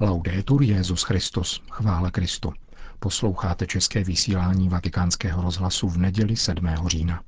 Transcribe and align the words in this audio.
Laudetur 0.00 0.62
Jezus 0.62 1.02
Christus, 1.02 1.62
chvála 1.70 2.10
Kristu. 2.10 2.52
Posloucháte 2.98 3.66
české 3.66 4.04
vysílání 4.04 4.68
Vatikánského 4.68 5.42
rozhlasu 5.42 5.88
v 5.88 5.96
neděli 5.96 6.36
7. 6.36 6.68
října. 6.86 7.22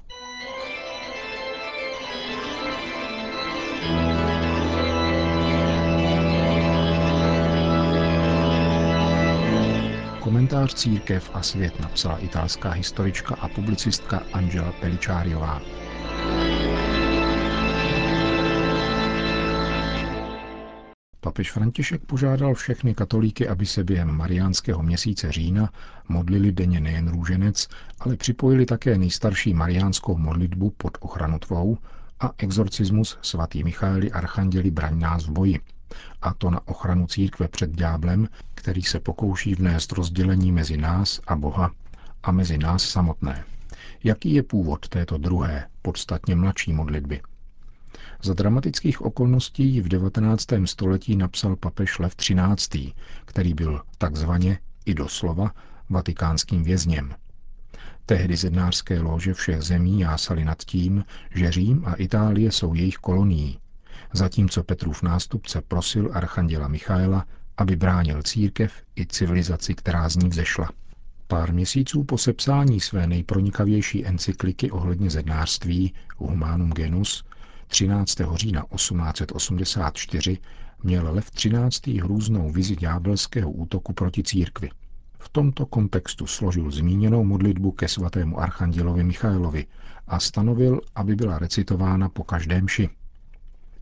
Komentář 10.20 10.74
Církev 10.74 11.30
a 11.34 11.42
svět 11.42 11.80
napsala 11.80 12.18
italská 12.18 12.70
historička 12.70 13.34
a 13.34 13.48
publicistka 13.48 14.22
Angela 14.32 14.72
Peličáriová. 14.72 15.60
Papež 21.22 21.52
František 21.52 22.04
požádal 22.04 22.54
všechny 22.54 22.94
katolíky, 22.94 23.48
aby 23.48 23.66
se 23.66 23.84
během 23.84 24.10
mariánského 24.10 24.82
měsíce 24.82 25.32
října 25.32 25.70
modlili 26.08 26.52
denně 26.52 26.80
nejen 26.80 27.08
růženec, 27.08 27.68
ale 28.00 28.16
připojili 28.16 28.66
také 28.66 28.98
nejstarší 28.98 29.54
mariánskou 29.54 30.16
modlitbu 30.18 30.70
pod 30.70 30.98
ochranu 31.00 31.38
tvou 31.38 31.78
a 32.20 32.32
exorcismus 32.38 33.18
svatý 33.22 33.64
Michaeli 33.64 34.12
Archanděli 34.12 34.70
braň 34.70 34.98
nás 34.98 35.26
v 35.26 35.30
boji. 35.30 35.60
A 36.22 36.34
to 36.34 36.50
na 36.50 36.68
ochranu 36.68 37.06
církve 37.06 37.48
před 37.48 37.70
dňáblem, 37.70 38.28
který 38.54 38.82
se 38.82 39.00
pokouší 39.00 39.54
vnést 39.54 39.92
rozdělení 39.92 40.52
mezi 40.52 40.76
nás 40.76 41.20
a 41.26 41.36
Boha 41.36 41.70
a 42.22 42.32
mezi 42.32 42.58
nás 42.58 42.82
samotné. 42.82 43.44
Jaký 44.04 44.34
je 44.34 44.42
původ 44.42 44.88
této 44.88 45.18
druhé, 45.18 45.68
podstatně 45.82 46.36
mladší 46.36 46.72
modlitby? 46.72 47.20
Za 48.22 48.34
dramatických 48.34 49.02
okolností 49.02 49.80
v 49.80 49.88
19. 49.88 50.46
století 50.64 51.16
napsal 51.16 51.56
papež 51.56 51.98
Lev 51.98 52.14
XIII., 52.16 52.92
který 53.24 53.54
byl 53.54 53.80
takzvaně 53.98 54.58
i 54.86 54.94
doslova 54.94 55.50
vatikánským 55.90 56.64
vězněm. 56.64 57.14
Tehdy 58.06 58.36
zednářské 58.36 59.00
lože 59.00 59.34
všech 59.34 59.62
zemí 59.62 60.00
jásali 60.00 60.44
nad 60.44 60.58
tím, 60.64 61.04
že 61.34 61.50
Řím 61.50 61.82
a 61.86 61.94
Itálie 61.94 62.52
jsou 62.52 62.74
jejich 62.74 62.96
kolonií, 62.96 63.58
zatímco 64.12 64.62
Petrův 64.62 65.02
nástupce 65.02 65.60
prosil 65.60 66.10
archanděla 66.12 66.68
Michaela, 66.68 67.26
aby 67.56 67.76
bránil 67.76 68.22
církev 68.22 68.72
i 68.96 69.06
civilizaci, 69.06 69.74
která 69.74 70.08
z 70.08 70.16
ní 70.16 70.28
vzešla. 70.28 70.70
Pár 71.26 71.52
měsíců 71.52 72.04
po 72.04 72.18
sepsání 72.18 72.80
své 72.80 73.06
nejpronikavější 73.06 74.06
encykliky 74.06 74.70
ohledně 74.70 75.10
zednářství 75.10 75.94
Humanum 76.16 76.70
Genus 76.70 77.24
13. 77.70 78.16
října 78.34 78.64
1884 78.76 80.38
měl 80.82 81.14
Lev 81.14 81.30
13. 81.30 81.86
hrůznou 81.86 82.52
vizi 82.52 82.76
ďábelského 82.76 83.50
útoku 83.50 83.92
proti 83.92 84.22
církvi. 84.22 84.70
V 85.18 85.28
tomto 85.28 85.66
kontextu 85.66 86.26
složil 86.26 86.70
zmíněnou 86.70 87.24
modlitbu 87.24 87.72
ke 87.72 87.88
svatému 87.88 88.40
archandělovi 88.40 89.04
Michailovi 89.04 89.66
a 90.08 90.20
stanovil, 90.20 90.80
aby 90.94 91.16
byla 91.16 91.38
recitována 91.38 92.08
po 92.08 92.24
každém 92.24 92.68
ši. 92.68 92.90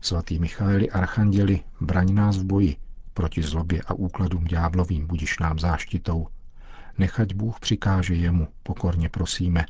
Svatý 0.01 0.39
Michaeli 0.39 0.89
archanděli, 0.89 1.59
braň 1.81 2.13
nás 2.13 2.37
v 2.37 2.43
boji, 2.43 2.75
proti 3.13 3.43
zlobě 3.43 3.81
a 3.87 3.93
úkladům 3.93 4.45
ďáblovým 4.45 5.07
budiš 5.07 5.39
nám 5.39 5.59
záštitou. 5.59 6.27
Nechať 6.97 7.33
Bůh 7.33 7.59
přikáže 7.59 8.15
jemu, 8.15 8.47
pokorně 8.63 9.09
prosíme, 9.09 9.65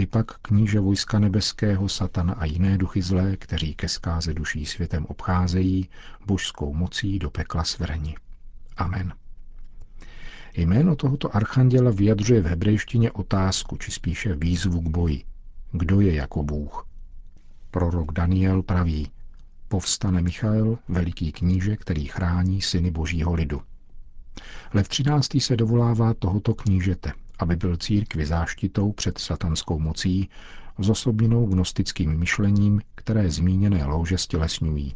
ty 0.00 0.06
pak 0.06 0.38
kníže 0.38 0.80
vojska 0.80 1.18
nebeského, 1.18 1.88
satana 1.88 2.32
a 2.32 2.44
jiné 2.44 2.78
duchy 2.78 3.02
zlé, 3.02 3.36
kteří 3.36 3.74
ke 3.74 3.88
zkáze 3.88 4.34
duší 4.34 4.66
světem 4.66 5.06
obcházejí, 5.06 5.88
božskou 6.26 6.74
mocí 6.74 7.18
do 7.18 7.30
pekla 7.30 7.64
svrni. 7.64 8.16
Amen. 8.76 9.12
Jméno 10.56 10.96
tohoto 10.96 11.36
archanděla 11.36 11.90
vyjadřuje 11.90 12.40
v 12.40 12.46
hebrejštině 12.46 13.12
otázku, 13.12 13.76
či 13.76 13.90
spíše 13.90 14.34
výzvu 14.34 14.80
k 14.80 14.88
boji. 14.88 15.24
Kdo 15.72 16.00
je 16.00 16.14
jako 16.14 16.42
Bůh? 16.42 16.86
Prorok 17.70 18.12
Daniel 18.12 18.62
praví, 18.62 19.10
povstane 19.68 20.22
Michael, 20.22 20.78
veliký 20.88 21.32
kníže, 21.32 21.76
který 21.76 22.06
chrání 22.06 22.62
syny 22.62 22.90
božího 22.90 23.34
lidu. 23.34 23.62
Lev 24.74 24.88
13. 24.88 25.40
se 25.40 25.56
dovolává 25.56 26.14
tohoto 26.14 26.54
knížete 26.54 27.12
aby 27.40 27.56
byl 27.56 27.76
církvi 27.76 28.26
záštitou 28.26 28.92
před 28.92 29.18
satanskou 29.18 29.78
mocí, 29.78 30.28
zosobněnou 30.78 31.46
gnostickým 31.46 32.18
myšlením, 32.18 32.80
které 32.94 33.30
zmíněné 33.30 33.84
louže 33.84 34.18
stělesňují. 34.18 34.94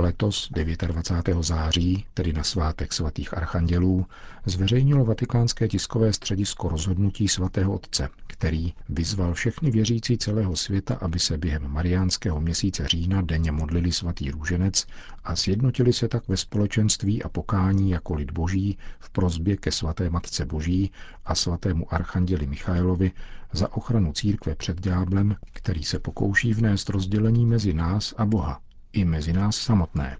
Letos 0.00 0.48
29. 0.52 1.28
září, 1.40 2.04
tedy 2.14 2.32
na 2.32 2.44
svátek 2.44 2.92
svatých 2.92 3.36
archandělů, 3.36 4.06
zveřejnilo 4.46 5.04
vatikánské 5.04 5.68
tiskové 5.68 6.12
středisko 6.12 6.68
rozhodnutí 6.68 7.28
svatého 7.28 7.72
otce, 7.72 8.08
který 8.26 8.74
vyzval 8.88 9.34
všechny 9.34 9.70
věřící 9.70 10.18
celého 10.18 10.56
světa, 10.56 10.94
aby 10.94 11.18
se 11.18 11.38
během 11.38 11.68
mariánského 11.68 12.40
měsíce 12.40 12.88
října 12.88 13.22
denně 13.22 13.52
modlili 13.52 13.92
svatý 13.92 14.30
růženec 14.30 14.86
a 15.24 15.36
sjednotili 15.36 15.92
se 15.92 16.08
tak 16.08 16.28
ve 16.28 16.36
společenství 16.36 17.22
a 17.22 17.28
pokání 17.28 17.90
jako 17.90 18.14
lid 18.14 18.30
boží 18.30 18.78
v 18.98 19.10
prozbě 19.10 19.56
ke 19.56 19.72
svaté 19.72 20.10
matce 20.10 20.44
boží 20.46 20.90
a 21.24 21.34
svatému 21.34 21.94
archanděli 21.94 22.46
Michailovi 22.46 23.12
za 23.52 23.72
ochranu 23.72 24.12
církve 24.12 24.54
před 24.54 24.80
dňáblem, 24.80 25.36
který 25.52 25.84
se 25.84 25.98
pokouší 25.98 26.54
vnést 26.54 26.88
rozdělení 26.88 27.46
mezi 27.46 27.72
nás 27.72 28.14
a 28.16 28.26
Boha 28.26 28.60
i 28.98 29.04
mezi 29.04 29.32
nás 29.32 29.56
samotné. 29.56 30.16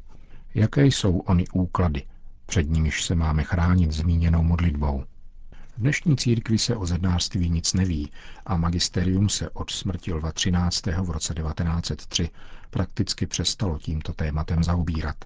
Jaké 0.54 0.86
jsou 0.86 1.18
ony 1.18 1.44
úklady, 1.52 2.02
před 2.46 2.70
nimiž 2.70 3.04
se 3.04 3.14
máme 3.14 3.44
chránit 3.44 3.92
zmíněnou 3.92 4.42
modlitbou? 4.42 5.04
V 5.76 5.80
dnešní 5.80 6.16
církvi 6.16 6.58
se 6.58 6.76
o 6.76 6.86
zednářství 6.86 7.50
nic 7.50 7.74
neví 7.74 8.10
a 8.46 8.56
magisterium 8.56 9.28
se 9.28 9.50
od 9.50 9.70
smrti 9.70 10.12
Lva 10.12 10.32
13. 10.32 10.86
v 10.86 11.10
roce 11.10 11.34
1903 11.34 12.30
prakticky 12.70 13.26
přestalo 13.26 13.78
tímto 13.78 14.12
tématem 14.12 14.64
zaobírat. 14.64 15.16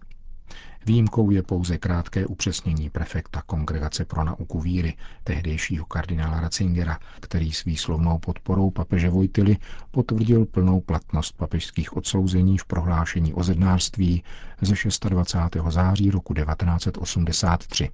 Výjimkou 0.87 1.31
je 1.31 1.43
pouze 1.43 1.79
krátké 1.79 2.27
upřesnění 2.27 2.91
prefekta 2.91 3.43
Kongregace 3.43 4.05
pro 4.05 4.25
nauku 4.25 4.61
víry, 4.61 4.97
tehdejšího 5.25 5.87
kardinála 5.87 6.41
Ratzingera, 6.41 6.99
který 7.21 7.53
s 7.53 7.65
výslovnou 7.65 8.19
podporou 8.19 8.71
papeže 8.71 9.11
Vojtily 9.11 9.57
potvrdil 9.91 10.47
plnou 10.47 10.81
platnost 10.81 11.33
papežských 11.33 11.97
odsouzení 11.97 12.59
v 12.59 12.65
prohlášení 12.65 13.35
o 13.35 13.43
zednářství 13.43 14.25
ze 14.61 14.75
26. 15.09 15.71
září 15.71 16.11
roku 16.11 16.35
1983. 16.35 17.89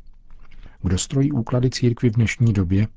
Kdo 0.83 0.99
strojí 0.99 1.33
úklady 1.33 1.71
církvy 1.71 2.11
v 2.11 2.15
dnešní 2.15 2.53
době? 2.53 2.89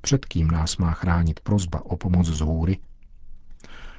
Před 0.00 0.26
kým 0.26 0.50
nás 0.50 0.76
má 0.76 0.92
chránit 0.92 1.40
prozba 1.40 1.84
o 1.84 1.96
pomoc 1.96 2.26
z 2.26 2.40
hůry? 2.40 2.78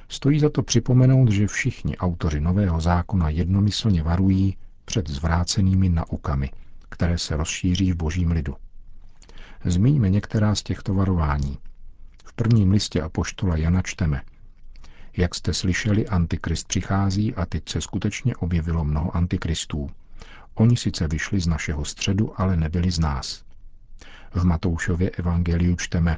Stojí 0.08 0.40
za 0.40 0.50
to 0.50 0.62
připomenout, 0.62 1.30
že 1.30 1.46
všichni 1.46 1.96
autoři 1.96 2.40
Nového 2.40 2.80
zákona 2.80 3.28
jednomyslně 3.28 4.02
varují, 4.02 4.56
před 4.90 5.10
zvrácenými 5.10 5.88
naukami, 5.88 6.50
které 6.88 7.18
se 7.18 7.36
rozšíří 7.36 7.92
v 7.92 7.96
božím 7.96 8.30
lidu. 8.30 8.56
Zmíňme 9.64 10.10
některá 10.10 10.54
z 10.54 10.62
těchto 10.62 10.94
varování. 10.94 11.58
V 12.24 12.32
prvním 12.32 12.70
listě 12.70 13.02
Apoštola 13.02 13.56
Jana 13.56 13.82
čteme. 13.82 14.22
Jak 15.16 15.34
jste 15.34 15.54
slyšeli, 15.54 16.08
antikrist 16.08 16.68
přichází 16.68 17.34
a 17.34 17.46
teď 17.46 17.68
se 17.68 17.80
skutečně 17.80 18.36
objevilo 18.36 18.84
mnoho 18.84 19.16
antikristů. 19.16 19.90
Oni 20.54 20.76
sice 20.76 21.08
vyšli 21.08 21.40
z 21.40 21.46
našeho 21.46 21.84
středu, 21.84 22.40
ale 22.40 22.56
nebyli 22.56 22.90
z 22.90 22.98
nás. 22.98 23.44
V 24.34 24.44
Matoušově 24.44 25.10
evangeliu 25.10 25.76
čteme. 25.76 26.16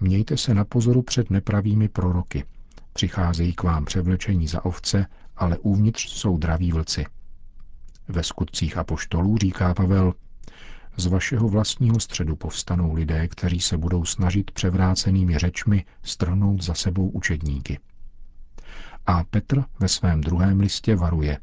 Mějte 0.00 0.36
se 0.36 0.54
na 0.54 0.64
pozoru 0.64 1.02
před 1.02 1.30
nepravými 1.30 1.88
proroky. 1.88 2.44
Přicházejí 2.92 3.52
k 3.52 3.62
vám 3.62 3.84
převlečení 3.84 4.48
za 4.48 4.64
ovce, 4.64 5.06
ale 5.36 5.58
uvnitř 5.58 6.08
jsou 6.08 6.38
draví 6.38 6.72
vlci. 6.72 7.04
Ve 8.08 8.22
skutcích 8.22 8.76
apoštolů 8.76 9.38
říká 9.38 9.74
Pavel, 9.74 10.14
z 10.96 11.06
vašeho 11.06 11.48
vlastního 11.48 12.00
středu 12.00 12.36
povstanou 12.36 12.94
lidé, 12.94 13.28
kteří 13.28 13.60
se 13.60 13.76
budou 13.76 14.04
snažit 14.04 14.50
převrácenými 14.50 15.38
řečmi 15.38 15.84
strhnout 16.02 16.62
za 16.62 16.74
sebou 16.74 17.08
učedníky. 17.08 17.78
A 19.06 19.24
Petr 19.24 19.64
ve 19.80 19.88
svém 19.88 20.20
druhém 20.20 20.60
listě 20.60 20.96
varuje, 20.96 21.38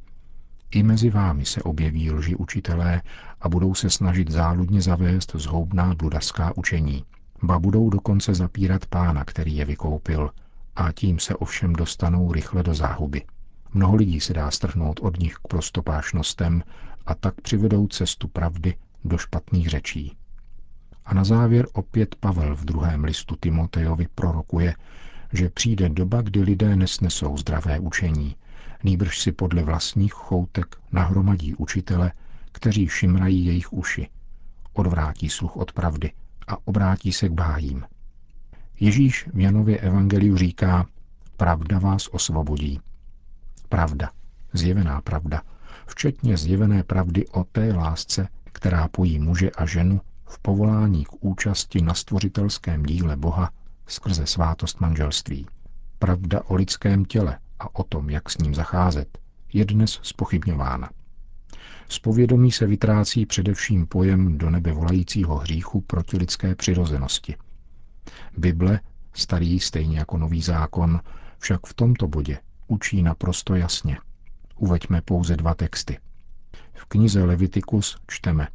i 0.72 0.84
mezi 0.84 1.10
vámi 1.10 1.46
se 1.46 1.64
objeví 1.64 2.12
lži 2.12 2.36
učitelé 2.36 3.02
a 3.42 3.50
budou 3.50 3.74
se 3.74 3.90
snažit 3.90 4.32
záludně 4.32 4.82
zavést 4.82 5.32
zhoubná 5.36 5.96
bludaská 5.96 6.58
učení. 6.58 7.06
Ba 7.44 7.60
budou 7.60 7.90
dokonce 7.90 8.34
zapírat 8.34 8.86
pána, 8.86 9.26
který 9.26 9.56
je 9.56 9.66
vykoupil, 9.66 10.30
a 10.76 10.92
tím 10.92 11.20
se 11.20 11.36
ovšem 11.36 11.74
dostanou 11.74 12.32
rychle 12.32 12.64
do 12.64 12.74
záhuby. 12.74 13.22
Mnoho 13.74 13.96
lidí 13.96 14.20
se 14.20 14.34
dá 14.34 14.52
strhnout 14.52 15.00
od 15.00 15.20
nich 15.20 15.34
k 15.36 15.48
prostopášnostem 15.48 16.64
a 17.06 17.16
tak 17.16 17.42
přivedou 17.42 17.88
cestu 17.88 18.28
pravdy 18.28 18.76
do 19.06 19.18
špatných 19.18 19.70
řečí. 19.70 20.18
A 21.06 21.14
na 21.14 21.24
závěr 21.24 21.68
opět 21.74 22.16
Pavel 22.16 22.56
v 22.56 22.66
druhém 22.66 23.04
listu 23.04 23.36
Timotejovi 23.36 24.08
prorokuje, 24.16 24.76
že 25.34 25.50
přijde 25.50 25.90
doba, 25.90 26.22
kdy 26.22 26.42
lidé 26.42 26.76
nesnesou 26.76 27.38
zdravé 27.38 27.80
učení, 27.80 28.36
nýbrž 28.84 29.20
si 29.20 29.32
podle 29.32 29.64
vlastních 29.64 30.14
choutek 30.14 30.76
nahromadí 30.92 31.56
učitele, 31.56 32.12
kteří 32.52 32.88
šimrají 32.88 33.46
jejich 33.46 33.74
uši, 33.74 34.10
odvrátí 34.74 35.30
sluch 35.30 35.58
od 35.58 35.72
pravdy 35.72 36.12
a 36.48 36.68
obrátí 36.68 37.14
se 37.14 37.30
k 37.30 37.32
bájím. 37.32 37.86
Ježíš 38.80 39.30
v 39.34 39.40
Janově 39.40 39.78
evangeliu 39.78 40.38
říká, 40.38 40.86
pravda 41.38 41.80
vás 41.80 42.08
osvobodí. 42.08 42.80
Pravda, 43.72 44.12
zjevená 44.54 45.02
pravda, 45.02 45.42
včetně 45.88 46.38
zjevené 46.38 46.84
pravdy 46.84 47.28
o 47.28 47.44
té 47.44 47.74
lásce, 47.74 48.28
která 48.44 48.88
pojí 48.88 49.20
muže 49.20 49.52
a 49.52 49.66
ženu 49.66 50.02
v 50.26 50.40
povolání 50.40 51.06
k 51.06 51.10
účasti 51.20 51.82
na 51.82 51.94
stvořitelském 51.94 52.84
díle 52.84 53.16
Boha 53.16 53.52
skrze 53.88 54.26
svátost 54.26 54.82
manželství. 54.82 55.46
Pravda 56.00 56.42
o 56.48 56.56
lidském 56.56 57.06
těle 57.06 57.40
a 57.60 57.76
o 57.76 57.84
tom, 57.84 58.10
jak 58.10 58.30
s 58.30 58.38
ním 58.38 58.56
zacházet, 58.56 59.18
je 59.54 59.66
dnes 59.66 60.00
spochybňována. 60.04 60.90
Z 61.90 62.00
povědomí 62.00 62.52
se 62.52 62.68
vytrácí 62.68 63.26
především 63.26 63.88
pojem 63.88 64.38
do 64.38 64.50
nebe 64.50 64.72
volajícího 64.72 65.36
hříchu 65.36 65.82
proti 65.82 66.18
lidské 66.18 66.56
přirozenosti. 66.56 67.36
Bible, 68.38 68.80
starý 69.14 69.60
stejně 69.60 70.00
jako 70.00 70.18
nový 70.18 70.42
zákon, 70.42 71.00
však 71.40 71.68
v 71.68 71.74
tomto 71.74 72.08
bodě 72.08 72.38
učí 72.72 73.02
naprosto 73.02 73.56
jasně. 73.56 73.98
Uveďme 74.56 75.02
pouze 75.02 75.38
dva 75.38 75.54
texty. 75.54 76.00
V 76.74 76.86
knize 76.86 77.24
Levitikus 77.24 77.98
čteme 78.08 78.48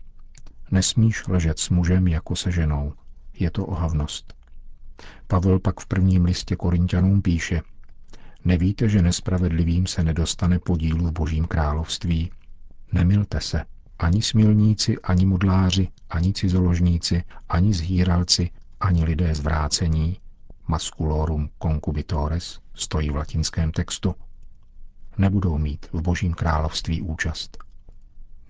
Nesmíš 0.71 1.29
ležet 1.29 1.59
s 1.59 1.71
mužem 1.71 2.09
jako 2.09 2.37
se 2.37 2.53
ženou. 2.53 2.93
Je 3.39 3.51
to 3.51 3.67
ohavnost. 3.67 4.35
Pavel 5.27 5.59
pak 5.59 5.81
v 5.81 5.87
prvním 5.87 6.25
listě 6.25 6.57
Korintianům 6.57 7.23
píše 7.23 7.63
Nevíte, 8.45 8.89
že 8.89 9.03
nespravedlivým 9.03 9.87
se 9.87 10.03
nedostane 10.03 10.59
podílu 10.59 11.07
v 11.07 11.13
božím 11.13 11.45
království? 11.45 12.31
Nemilte 12.93 13.41
se. 13.41 13.65
Ani 13.99 14.23
smilníci, 14.23 14.99
ani 14.99 15.27
modláři, 15.27 15.89
ani 16.11 16.33
cizoložníci, 16.33 17.23
ani 17.49 17.75
zhýralci, 17.75 18.51
ani 18.81 19.05
lidé 19.05 19.35
zvrácení, 19.35 20.21
masculorum 20.69 21.51
concubitores, 21.63 22.61
stojí 22.75 23.11
v 23.11 23.17
latinském 23.17 23.73
textu, 23.73 24.15
nebudou 25.19 25.59
mít 25.59 25.87
v 25.93 26.01
božím 26.01 26.35
království 26.35 27.03
účast. 27.03 27.59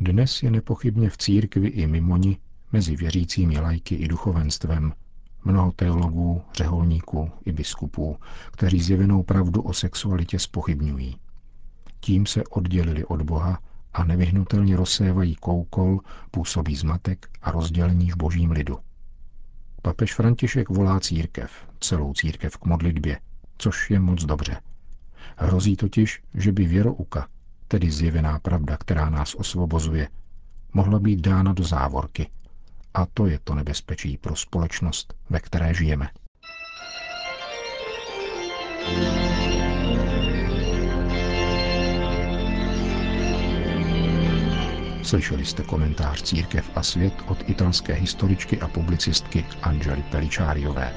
Dnes 0.01 0.43
je 0.43 0.51
nepochybně 0.51 1.11
v 1.11 1.17
církvi 1.17 1.69
i 1.69 1.87
mimo 1.87 2.17
ní, 2.17 2.39
mezi 2.73 2.97
věřícími 2.97 3.61
lajky 3.61 3.95
i 3.95 4.09
duchovenstvem, 4.09 4.93
mnoho 5.45 5.73
teologů, 5.73 6.43
řeholníků 6.55 7.31
i 7.45 7.53
biskupů, 7.53 8.17
kteří 8.53 8.83
zjevenou 8.83 9.23
pravdu 9.23 9.63
o 9.63 9.73
sexualitě 9.73 10.39
spochybňují. 10.39 11.17
Tím 12.01 12.27
se 12.27 12.45
oddělili 12.45 13.05
od 13.05 13.23
Boha 13.23 13.59
a 13.95 14.05
nevyhnutelně 14.05 14.77
rozsévají 14.77 15.35
koukol, 15.35 16.01
působí 16.31 16.77
zmatek 16.77 17.29
a 17.43 17.51
rozdělení 17.51 18.11
v 18.11 18.17
božím 18.17 18.51
lidu. 18.51 18.79
Papež 19.87 20.15
František 20.15 20.69
volá 20.69 21.00
církev, 21.00 21.50
celou 21.81 22.12
církev 22.15 22.56
k 22.56 22.65
modlitbě, 22.65 23.21
což 23.59 23.91
je 23.91 24.00
moc 24.00 24.25
dobře. 24.25 24.61
Hrozí 25.37 25.77
totiž, 25.77 26.23
že 26.35 26.53
by 26.53 26.65
věrouka, 26.67 27.29
tedy 27.69 27.91
zjevená 27.91 28.38
pravda, 28.38 28.77
která 28.77 29.11
nás 29.11 29.35
osvobozuje, 29.35 30.09
mohla 30.73 30.99
být 30.99 31.21
dána 31.21 31.53
do 31.53 31.65
závorky. 31.65 32.31
A 32.94 33.06
to 33.06 33.27
je 33.27 33.38
to 33.44 33.55
nebezpečí 33.55 34.17
pro 34.19 34.37
společnost, 34.37 35.15
ve 35.31 35.41
které 35.41 35.75
žijeme. 35.75 36.09
Slyšeli 45.06 45.44
jste 45.44 45.62
komentář 45.62 46.23
Církev 46.23 46.70
a 46.75 46.82
svět 46.82 47.14
od 47.26 47.38
italské 47.50 47.93
historičky 47.94 48.61
a 48.61 48.69
publicistky 48.69 49.44
Angely 49.62 50.05
Peličáriové. 50.11 50.93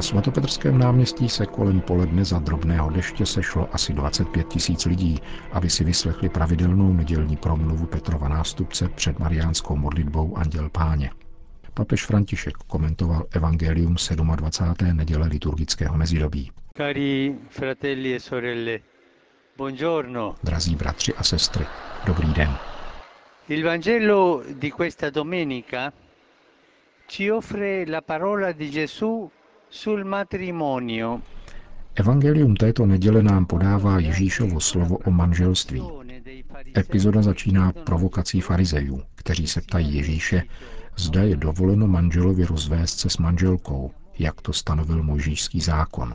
Na 0.00 0.04
svatopetrském 0.04 0.78
náměstí 0.78 1.28
se 1.28 1.46
kolem 1.46 1.80
poledne 1.80 2.24
za 2.24 2.38
drobného 2.38 2.90
deště 2.90 3.26
sešlo 3.26 3.68
asi 3.74 3.92
25 3.92 4.48
tisíc 4.48 4.84
lidí, 4.84 5.20
aby 5.52 5.70
si 5.70 5.84
vyslechli 5.84 6.28
pravidelnou 6.28 6.92
nedělní 6.92 7.36
promluvu 7.36 7.86
Petrova 7.86 8.28
nástupce 8.28 8.88
před 8.88 9.18
mariánskou 9.18 9.76
modlitbou 9.76 10.36
Anděl 10.36 10.70
Páně. 10.70 11.10
Papež 11.74 12.06
František 12.06 12.56
komentoval 12.56 13.26
Evangelium 13.30 13.96
27. 14.36 14.96
neděle 14.96 15.26
liturgického 15.28 15.96
mezidobí. 15.96 16.50
Cari 16.76 17.34
fratelli 17.48 18.14
e 18.14 18.20
sorelle, 18.20 18.78
buongiorno. 19.56 20.34
Drazí 20.44 20.76
bratři 20.76 21.14
a 21.14 21.22
sestry, 21.22 21.66
dobrý 22.06 22.34
den. 22.34 22.56
Il 23.48 23.64
Vangelo 23.64 24.42
di 24.58 24.70
questa 24.70 25.10
domenica 25.10 25.92
ci 27.06 27.30
offre 27.30 27.84
la 27.86 28.00
parola 28.00 28.52
di 28.52 28.70
Gesù 28.70 29.30
sul 29.70 30.04
matrimonio. 30.04 31.20
Evangelium 31.94 32.56
této 32.56 32.86
neděle 32.86 33.22
nám 33.22 33.46
podává 33.46 33.98
Ježíšovo 33.98 34.60
slovo 34.60 34.96
o 34.96 35.10
manželství. 35.10 35.82
Epizoda 36.76 37.22
začíná 37.22 37.72
provokací 37.72 38.40
farizejů, 38.40 39.02
kteří 39.14 39.46
se 39.46 39.60
ptají 39.60 39.94
Ježíše, 39.94 40.42
zda 40.96 41.22
je 41.22 41.36
dovoleno 41.36 41.86
manželovi 41.86 42.44
rozvést 42.44 42.98
se 42.98 43.10
s 43.10 43.18
manželkou, 43.18 43.90
jak 44.18 44.40
to 44.40 44.52
stanovil 44.52 45.02
mojžíšský 45.02 45.60
zákon. 45.60 46.14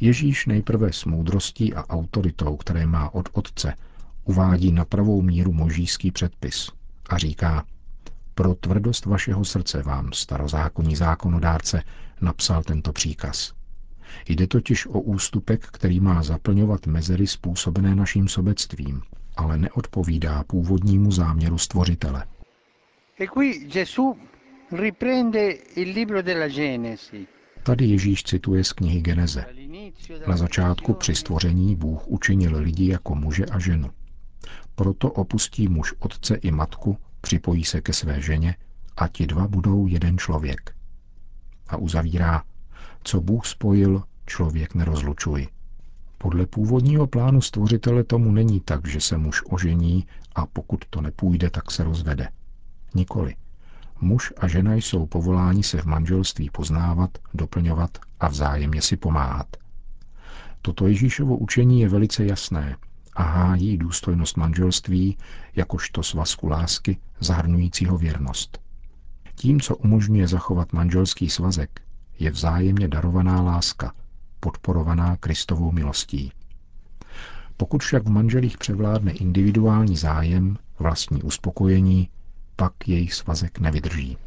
Ježíš 0.00 0.46
nejprve 0.46 0.92
s 0.92 1.04
moudrostí 1.04 1.74
a 1.74 1.84
autoritou, 1.90 2.56
které 2.56 2.86
má 2.86 3.14
od 3.14 3.28
otce, 3.32 3.74
uvádí 4.24 4.72
na 4.72 4.84
pravou 4.84 5.22
míru 5.22 5.52
mojžíšský 5.52 6.10
předpis 6.10 6.70
a 7.08 7.18
říká, 7.18 7.64
pro 8.40 8.54
tvrdost 8.54 9.06
vašeho 9.06 9.44
srdce 9.44 9.82
vám, 9.82 10.12
starozákonní 10.12 10.96
zákonodárce, 10.96 11.82
napsal 12.20 12.62
tento 12.62 12.92
příkaz. 12.92 13.52
Jde 14.28 14.46
totiž 14.46 14.86
o 14.86 15.00
ústupek, 15.00 15.66
který 15.66 16.00
má 16.00 16.22
zaplňovat 16.22 16.86
mezery 16.86 17.26
způsobené 17.26 17.94
naším 17.94 18.28
sobectvím, 18.28 19.02
ale 19.36 19.58
neodpovídá 19.58 20.44
původnímu 20.44 21.12
záměru 21.12 21.58
stvořitele. 21.58 22.24
E 23.20 23.26
Tady 27.62 27.84
Ježíš 27.84 28.22
cituje 28.22 28.64
z 28.64 28.72
knihy 28.72 29.00
Geneze. 29.00 29.44
Na 30.26 30.36
začátku 30.36 30.94
při 30.94 31.14
stvoření 31.14 31.76
Bůh 31.76 32.08
učinil 32.08 32.58
lidi 32.58 32.88
jako 32.88 33.14
muže 33.14 33.44
a 33.44 33.58
ženu. 33.58 33.90
Proto 34.74 35.10
opustí 35.12 35.68
muž 35.68 35.94
otce 35.98 36.34
i 36.34 36.50
matku, 36.50 36.98
připojí 37.20 37.64
se 37.64 37.80
ke 37.80 37.92
své 37.92 38.22
ženě 38.22 38.56
a 38.96 39.08
ti 39.08 39.26
dva 39.26 39.48
budou 39.48 39.86
jeden 39.86 40.18
člověk 40.18 40.80
a 41.70 41.76
uzavírá, 41.76 42.42
co 43.04 43.20
Bůh 43.20 43.46
spojil, 43.46 44.02
člověk 44.26 44.74
nerozlučuj. 44.74 45.48
Podle 46.18 46.46
původního 46.46 47.06
plánu 47.06 47.40
stvořitele 47.40 48.04
tomu 48.04 48.32
není 48.32 48.60
tak, 48.60 48.88
že 48.88 49.00
se 49.00 49.18
muž 49.18 49.42
ožení 49.50 50.06
a 50.34 50.46
pokud 50.46 50.84
to 50.90 51.00
nepůjde, 51.00 51.50
tak 51.50 51.70
se 51.70 51.84
rozvede. 51.84 52.28
Nikoli. 52.94 53.36
Muž 54.00 54.32
a 54.36 54.48
žena 54.48 54.74
jsou 54.74 55.06
povoláni 55.06 55.62
se 55.62 55.82
v 55.82 55.84
manželství 55.84 56.50
poznávat, 56.50 57.10
doplňovat 57.34 57.98
a 58.20 58.28
vzájemně 58.28 58.82
si 58.82 58.96
pomáhat. 58.96 59.46
Toto 60.62 60.86
Ježíšovo 60.86 61.36
učení 61.36 61.80
je 61.80 61.88
velice 61.88 62.24
jasné 62.24 62.76
a 63.14 63.22
hájí 63.22 63.76
důstojnost 63.76 64.36
manželství 64.36 65.16
jakožto 65.56 66.02
svazku 66.02 66.48
lásky 66.48 66.96
zahrnujícího 67.20 67.98
věrnost. 67.98 68.58
Tím, 69.34 69.60
co 69.60 69.76
umožňuje 69.76 70.28
zachovat 70.28 70.72
manželský 70.72 71.30
svazek, 71.30 71.80
je 72.18 72.30
vzájemně 72.30 72.88
darovaná 72.88 73.42
láska, 73.42 73.92
podporovaná 74.40 75.16
Kristovou 75.16 75.72
milostí. 75.72 76.32
Pokud 77.56 77.82
však 77.82 78.02
v 78.04 78.10
manželích 78.10 78.58
převládne 78.58 79.12
individuální 79.12 79.96
zájem, 79.96 80.56
vlastní 80.78 81.22
uspokojení, 81.22 82.08
pak 82.56 82.88
jejich 82.88 83.14
svazek 83.14 83.58
nevydrží. 83.58 84.18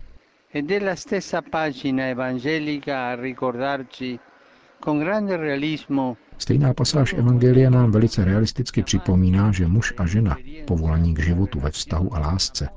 Stejná 6.37 6.73
pasáž 6.73 7.13
Evangelia 7.13 7.69
nám 7.69 7.91
velice 7.91 8.25
realisticky 8.25 8.83
připomíná, 8.83 9.51
že 9.51 9.67
muž 9.67 9.93
a 9.97 10.05
žena, 10.05 10.37
povolaní 10.67 11.13
k 11.13 11.19
životu 11.19 11.59
ve 11.59 11.71
vztahu 11.71 12.15
a 12.15 12.19
lásce, 12.19 12.69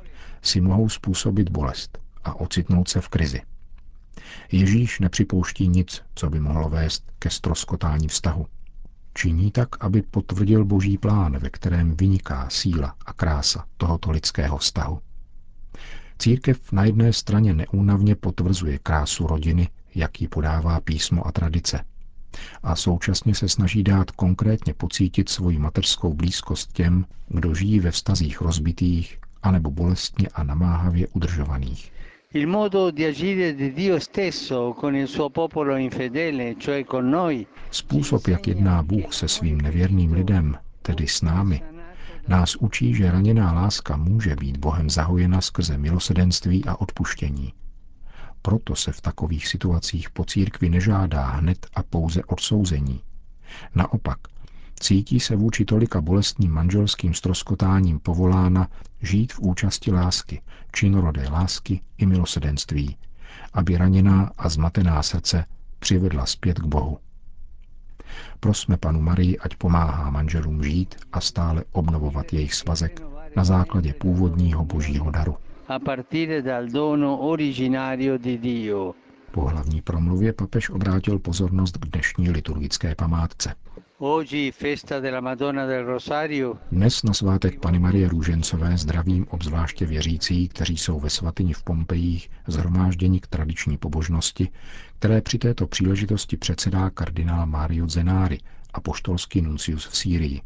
si 0.43 0.61
mohou 0.61 0.89
způsobit 0.89 1.49
bolest 1.49 1.99
a 2.25 2.41
ocitnout 2.41 2.89
se 2.89 3.01
v 3.01 3.09
krizi. 3.09 3.41
Ježíš 4.53 5.01
nepřipouští 5.01 5.69
nic, 5.69 6.03
co 6.15 6.31
by 6.31 6.41
mohlo 6.41 6.69
vést 6.69 7.13
ke 7.19 7.31
stroskotání 7.31 8.09
vztahu. 8.09 8.47
Činí 9.15 9.51
tak, 9.51 9.69
aby 9.85 10.03
potvrdil 10.03 10.65
boží 10.65 10.99
plán, 10.99 11.39
ve 11.39 11.51
kterém 11.51 11.97
vyniká 11.97 12.51
síla 12.51 12.95
a 13.07 13.13
krása 13.13 13.65
tohoto 13.77 14.11
lidského 14.11 14.59
vztahu. 14.59 15.01
Církev 16.19 16.73
na 16.73 16.85
jedné 16.85 17.13
straně 17.13 17.55
neúnavně 17.55 18.15
potvrzuje 18.15 18.79
krásu 18.79 19.27
rodiny, 19.27 19.69
jak 19.95 20.21
ji 20.21 20.29
podává 20.29 20.81
písmo 20.81 21.27
a 21.27 21.33
tradice. 21.33 21.85
A 22.63 22.77
současně 22.77 23.35
se 23.35 23.49
snaží 23.49 23.83
dát 23.83 24.11
konkrétně 24.11 24.75
pocítit 24.75 25.29
svoji 25.29 25.59
mateřskou 25.59 26.15
blízkost 26.15 26.73
těm, 26.73 27.07
kdo 27.29 27.55
žijí 27.55 27.81
ve 27.81 27.91
vztazích 27.91 28.41
rozbitých 28.41 29.19
anebo 29.43 29.71
bolestně 29.71 30.29
a 30.35 30.43
namáhavě 30.43 31.09
udržovaných. 31.13 31.93
Il 32.35 32.49
modo 32.49 32.91
di 32.91 33.07
agire 33.07 33.53
di 33.53 33.71
Dio 33.71 34.01
stesso 34.01 34.75
con 34.81 34.97
il 34.97 35.07
suo 35.07 35.31
popolo 35.31 35.77
infedele, 35.77 36.55
cioè 36.59 36.85
con 36.85 37.11
noi. 37.11 37.47
Způsob, 37.71 38.29
jak 38.29 38.47
jedná 38.47 38.83
Bůh 38.83 39.15
se 39.15 39.29
svým 39.29 39.61
nevěrným 39.61 40.13
lidem, 40.13 40.57
tedy 40.83 41.09
s 41.09 41.23
námi, 41.23 41.63
nás 42.29 42.57
učí, 42.57 42.95
že 42.95 43.11
raněná 43.11 43.53
láska 43.53 43.97
může 43.97 44.37
být 44.37 44.57
Bohem 44.57 44.91
zahojena 44.91 45.41
skrze 45.41 45.79
milosedenství 45.79 46.65
a 46.65 46.81
odpuštění. 46.81 47.53
Proto 48.47 48.77
se 48.77 48.93
v 48.93 49.01
takových 49.01 49.49
situacích 49.49 50.11
po 50.11 50.25
církvi 50.25 50.69
nežádá 50.69 51.27
hned 51.31 51.67
a 51.75 51.83
pouze 51.83 52.25
odsouzení. 52.25 53.01
Naopak, 53.75 54.19
cítí 54.81 55.21
se 55.21 55.37
vůči 55.37 55.65
tolika 55.65 56.01
bolestným 56.01 56.53
manželským 56.53 57.15
stroskotáním 57.15 58.01
povolána 58.01 58.69
žít 59.03 59.33
v 59.33 59.41
účasti 59.41 59.93
lásky, 59.93 60.43
činorodé 60.73 61.29
lásky 61.29 61.81
i 61.99 62.07
milosedenství, 62.07 62.97
aby 63.53 63.77
raněná 63.77 64.33
a 64.39 64.49
zmatená 64.49 65.03
srdce 65.03 65.45
přivedla 65.79 66.27
zpět 66.27 66.59
k 66.59 66.65
Bohu. 66.65 66.99
Prosme 68.41 68.77
panu 68.77 69.01
Marii, 69.01 69.39
ať 69.39 69.57
pomáhá 69.57 70.11
manželům 70.11 70.65
žít 70.65 70.95
a 71.13 71.21
stále 71.21 71.65
obnovovat 71.73 72.33
jejich 72.33 72.55
svazek 72.55 73.03
na 73.37 73.45
základě 73.45 73.93
původního 73.93 74.65
božího 74.65 75.11
daru. 75.11 75.37
Po 79.31 79.41
hlavní 79.41 79.83
promluvě 79.83 80.33
papež 80.33 80.71
obrátil 80.71 81.19
pozornost 81.19 81.77
k 81.77 81.87
dnešní 81.87 82.31
liturgické 82.31 82.95
památce. 82.95 83.55
Dnes 86.73 87.03
na 87.03 87.15
svátek 87.15 87.61
Pany 87.61 87.79
Marie 87.79 88.09
Růžencové 88.09 88.79
zdravím 88.79 89.27
obzvláště 89.31 89.87
věřící, 89.87 90.49
kteří 90.49 90.77
jsou 90.77 91.01
ve 91.01 91.11
svatyni 91.11 91.53
v 91.53 91.63
Pompejích 91.63 92.31
zhromážděni 92.47 93.21
k 93.21 93.27
tradiční 93.27 93.77
pobožnosti, 93.77 94.49
které 94.99 95.21
při 95.21 95.39
této 95.39 95.67
příležitosti 95.67 96.37
předsedá 96.37 96.91
kardinál 96.91 97.47
Mario 97.47 97.89
Zenári, 97.89 98.39
poštolský 98.83 99.43
nuncius 99.43 99.87
v 99.87 99.97
Sýrii. 99.97 100.41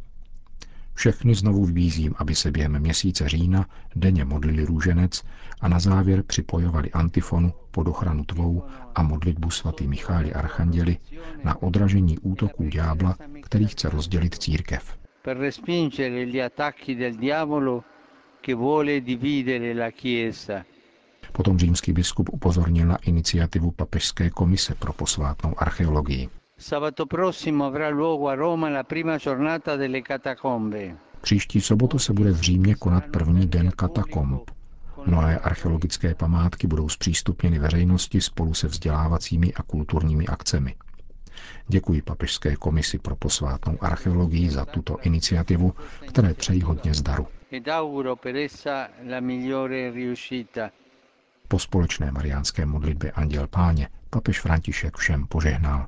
Všechny 1.00 1.34
znovu 1.34 1.64
vybízím, 1.64 2.14
aby 2.18 2.34
se 2.34 2.50
během 2.50 2.78
měsíce 2.78 3.28
října 3.28 3.66
denně 3.96 4.24
modlili 4.24 4.64
růženec 4.64 5.22
a 5.60 5.68
na 5.68 5.78
závěr 5.78 6.22
připojovali 6.22 6.90
antifonu 6.92 7.52
pod 7.70 7.88
ochranu 7.88 8.24
tvou 8.24 8.62
a 8.94 9.02
modlitbu 9.02 9.50
svatý 9.50 9.88
Michály 9.88 10.32
Archanděli 10.32 10.96
na 11.44 11.62
odražení 11.62 12.18
útoků 12.18 12.68
ďábla, 12.68 13.16
který 13.42 13.66
chce 13.66 13.90
rozdělit 13.90 14.34
církev. 14.34 14.98
Potom 21.32 21.58
římský 21.58 21.92
biskup 21.92 22.28
upozornil 22.32 22.86
na 22.86 22.96
iniciativu 22.96 23.70
Papežské 23.70 24.30
komise 24.30 24.74
pro 24.74 24.92
posvátnou 24.92 25.54
archeologii. 25.56 26.28
Sabato 26.60 27.06
prossimo 27.06 27.64
avrà 27.64 27.88
luogo 27.88 28.28
a 28.28 28.34
Roma 28.34 28.68
la 28.68 28.84
prima 28.84 29.16
giornata 29.16 29.76
delle 29.76 30.02
catacombe. 30.02 30.96
Příští 31.20 31.60
sobotu 31.60 31.98
se 31.98 32.12
bude 32.12 32.30
v 32.32 32.40
Římě 32.40 32.74
konat 32.74 33.04
první 33.10 33.46
den 33.46 33.70
katakomb. 33.70 34.50
Mnohé 35.06 35.38
archeologické 35.38 36.14
památky 36.14 36.66
budou 36.66 36.88
zpřístupněny 36.88 37.58
veřejnosti 37.58 38.20
spolu 38.20 38.54
se 38.54 38.68
vzdělávacími 38.68 39.54
a 39.54 39.62
kulturními 39.62 40.26
akcemi. 40.26 40.74
Děkuji 41.68 42.02
Papežské 42.02 42.56
komisi 42.56 42.98
pro 42.98 43.16
posvátnou 43.16 43.78
archeologii 43.80 44.50
za 44.50 44.64
tuto 44.64 44.96
iniciativu, 45.02 45.74
které 46.08 46.34
přeji 46.34 46.60
hodně 46.60 46.94
zdaru. 46.94 47.26
Po 51.48 51.58
společné 51.58 52.12
mariánské 52.12 52.66
modlitbě 52.66 53.10
Anděl 53.10 53.46
Páně 53.46 53.88
papež 54.10 54.40
František 54.40 54.96
všem 54.96 55.26
požehnal. 55.26 55.86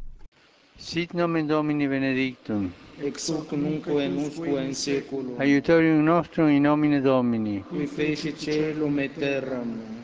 Sit 0.82 1.14
nomen 1.14 1.46
Domini 1.46 1.86
benedictum. 1.86 2.72
Ex 2.98 3.28
hoc 3.30 3.52
nunc 3.52 3.86
et 3.86 4.10
usque 4.10 4.48
in 4.60 4.74
seculum. 4.74 5.38
Aiutorium 5.38 6.02
nostrum 6.04 6.48
in 6.48 6.62
nomine 6.62 7.00
Domini. 7.00 7.62
Qui 7.68 7.86
feci 7.86 8.34
celum 8.36 8.98
et 8.98 9.14
terram. 9.14 10.02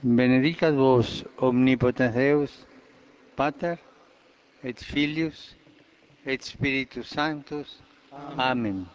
Benedicat 0.00 0.74
vos 0.74 1.22
omnipotens 1.38 2.12
Deus, 2.14 2.50
Pater 3.36 3.78
et 4.64 4.82
Filius 4.82 5.54
et 6.26 6.42
Spiritus 6.42 7.06
Sanctus. 7.06 7.80
Amen. 8.10 8.40
Amen. 8.40 8.86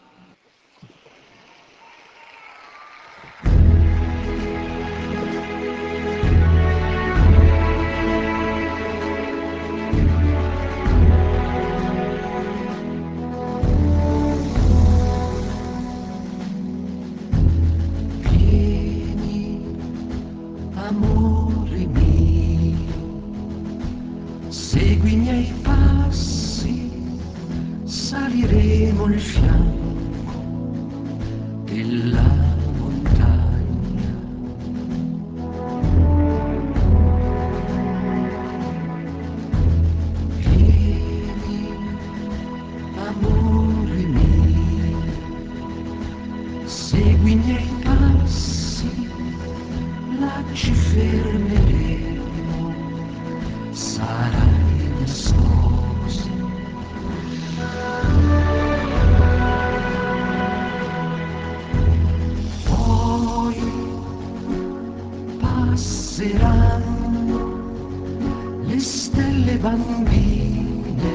bambine 69.67 71.11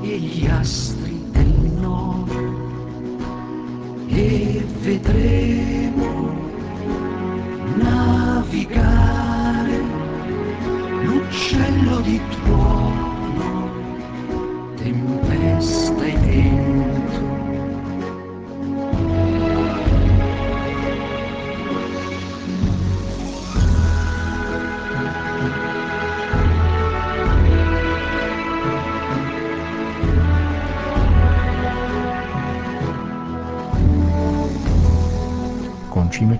e 0.00 0.18
gli 0.18 0.46
astri 0.46 1.20
del 1.32 1.72
nord 1.80 2.30
e 4.06 4.64
vedremo 4.80 6.34
navigare 7.78 9.80
l'uccello 11.02 12.00
di 12.02 12.20
tuono 12.44 13.70
tempesta 14.76 15.35